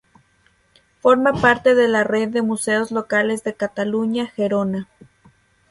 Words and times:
Forma 1.01 1.31
parte 1.31 1.75
de 1.75 1.87
la 1.87 2.03
Red 2.03 2.29
de 2.29 2.41
Museos 2.41 2.89
Locales 2.89 3.43
de 3.43 3.53
Cataluña-Gerona. 3.53 4.87